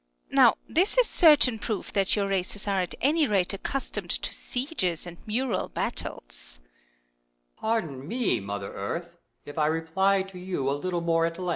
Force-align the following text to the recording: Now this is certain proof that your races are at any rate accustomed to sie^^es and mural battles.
Now 0.31 0.55
this 0.67 0.97
is 0.97 1.05
certain 1.07 1.59
proof 1.59 1.93
that 1.93 2.15
your 2.15 2.27
races 2.27 2.67
are 2.67 2.81
at 2.81 2.95
any 3.01 3.27
rate 3.27 3.53
accustomed 3.53 4.09
to 4.09 4.31
sie^^es 4.33 5.05
and 5.05 5.19
mural 5.27 5.69
battles. 5.69 6.59